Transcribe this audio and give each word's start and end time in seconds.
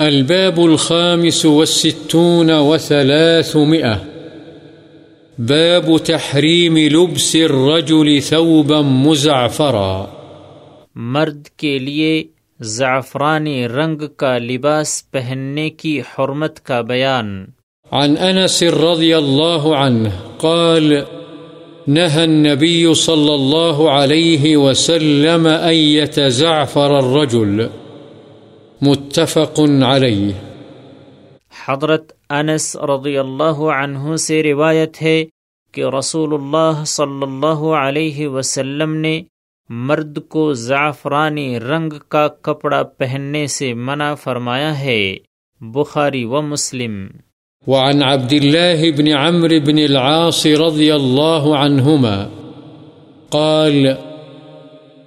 الباب 0.00 0.60
الخامس 0.60 1.44
والستون 1.44 2.50
وثلاثمئة 2.50 3.94
باب 5.38 5.98
تحريم 5.98 6.76
لبس 6.76 7.34
الرجل 7.34 8.20
ثوبا 8.20 8.80
مزعفرا. 8.80 10.04
مرد 10.94 11.46
کے 11.46 11.78
لیے 11.78 12.24
زعفرانی 12.60 13.68
رنگ 13.68 13.96
کا 14.16 14.38
لباس 14.38 15.10
پہننے 15.10 15.70
کی 15.70 16.00
حرمت 16.00 16.60
کا 16.60 16.80
بیان۔ 16.80 17.46
عن 17.92 18.14
أنس 18.20 18.62
رضي 18.62 19.12
الله 19.12 19.74
عنه 19.74 20.10
قال 20.40 20.92
نهى 21.86 22.22
النبي 22.22 22.94
صلى 22.94 23.34
الله 23.34 23.88
عليه 23.90 24.56
وسلم 24.56 25.46
أن 25.46 25.74
يتزعفر 25.74 26.90
الرجل۔ 26.90 27.66
متفق 28.82 29.60
عليه 29.82 30.30
حضرت 31.68 32.12
انس 32.30 32.76
رضی 32.76 33.18
اللہ 33.18 33.60
عنہ 33.60 34.16
سے 34.16 34.42
روایت 34.42 35.02
ہے 35.02 35.24
کہ 35.72 35.84
رسول 35.98 36.34
اللہ 36.34 36.84
صلی 36.84 37.22
اللہ 37.22 37.64
علیہ 37.86 38.28
وسلم 38.28 38.96
نے 38.96 39.22
مرد 39.68 40.18
کو 40.28 40.52
زعفرانی 40.52 41.60
رنگ 41.60 41.92
کا 42.08 42.28
کپڑا 42.28 42.82
پہننے 42.82 43.46
سے 43.46 43.74
منع 43.74 44.14
فرمایا 44.14 44.78
ہے۔ 44.78 45.16
بخاری 45.60 46.24
و 46.24 46.42
مسلم۔ 46.42 47.06
وعن 47.66 48.02
عبد 48.02 48.32
الله 48.32 48.90
بن 48.96 49.08
عمرو 49.08 49.60
بن 49.66 49.78
العاص 49.78 50.46
رضي 50.46 50.90
الله 50.90 51.56
عنهما 51.56 52.28
قال 53.30 54.09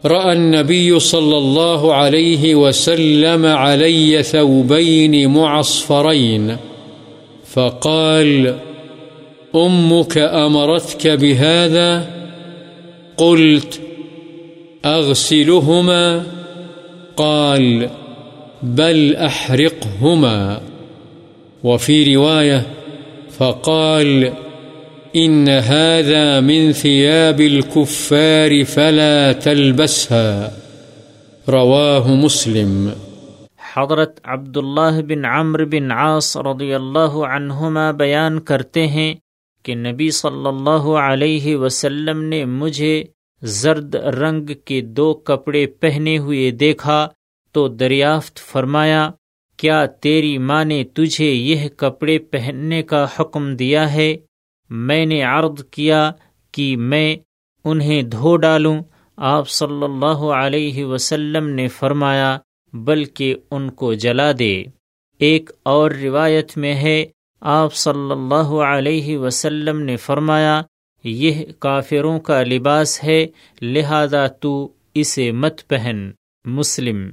رأى 0.05 0.33
النبي 0.33 0.99
صلى 0.99 1.37
الله 1.37 1.93
عليه 1.93 2.55
وسلم 2.55 3.45
علي 3.45 4.23
ثوبين 4.23 5.33
معصفرين، 5.33 6.57
فقال 7.45 8.55
أمك 9.55 10.17
أمرتك 10.17 11.07
بهذا؟ 11.07 12.07
قلت 13.17 13.81
أغسلهما؟ 14.85 16.23
قال 17.17 17.89
بل 18.63 19.15
أحرقهما؟ 19.15 20.61
وفي 21.63 22.15
رواية 22.15 22.65
فقال 23.39 24.33
إن 25.15 25.49
هذا 25.49 26.39
من 26.39 26.71
ثياب 26.71 27.41
الكفار 27.41 28.53
فلا 28.63 29.31
تلبسها. 29.31 30.47
رواه 31.47 32.15
مسلم. 32.15 32.87
حضرت 33.75 34.19
عبداللہ 34.23 35.01
بن 35.01 35.25
عمر 35.25 35.65
بن 35.65 35.91
عاص 35.91 36.37
رضی 36.37 36.73
اللہ 36.73 37.19
عنہما 37.27 37.91
بیان 37.91 38.39
کرتے 38.39 38.87
ہیں 38.87 39.13
کہ 39.65 39.75
نبی 39.75 40.09
صلی 40.11 40.47
اللہ 40.47 40.89
علیہ 41.03 41.55
وسلم 41.55 42.23
نے 42.23 42.45
مجھے 42.45 43.03
زرد 43.41 43.95
رنگ 43.95 44.45
کے 44.65 44.81
دو 44.81 45.13
کپڑے 45.13 45.65
پہنے 45.67 46.17
ہوئے 46.17 46.51
دیکھا 46.51 47.07
تو 47.51 47.67
دریافت 47.67 48.39
فرمایا، 48.51 49.09
کیا 49.57 49.85
تیری 49.85 50.37
ماں 50.37 50.65
نے 50.65 50.83
تجھے 50.83 51.31
یہ 51.31 51.67
کپڑے 51.77 52.19
پہننے 52.19 52.83
کا 52.83 53.05
حکم 53.19 53.55
دیا 53.55 53.93
ہے؟ 53.93 54.15
میں 54.69 55.05
نے 55.05 55.23
عرض 55.23 55.63
کیا 55.71 56.11
کہ 56.51 56.77
میں 56.77 57.15
انہیں 57.63 58.01
دھو 58.01 58.37
ڈالوں۔ 58.37 58.79
آپ 59.17 59.49
صلی 59.49 59.83
اللہ 59.83 60.33
علیہ 60.35 60.85
وسلم 60.85 61.49
نے 61.49 61.67
فرمایا، 61.67 62.37
بلکہ 62.73 63.35
ان 63.51 63.69
کو 63.69 63.93
جلا 63.93 64.31
دے۔ 64.39 64.63
ایک 65.19 65.51
اور 65.63 65.91
روایت 65.91 66.57
میں 66.57 66.75
ہے، 66.75 67.05
آپ 67.41 67.73
صلی 67.75 68.11
اللہ 68.11 68.63
علیہ 68.65 69.17
وسلم 69.17 69.79
نے 69.79 69.97
فرمایا، 69.97 70.61
یہ 71.03 71.45
کافروں 71.59 72.19
کا 72.19 72.43
لباس 72.43 73.03
ہے، 73.03 73.25
لہذا 73.61 74.27
تو 74.27 74.69
اسے 74.93 75.31
مت 75.31 75.67
پہن۔ 75.67 76.11
مسلم 76.45 77.09